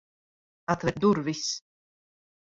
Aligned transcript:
Atver 0.73 0.95
durvis! 1.03 1.43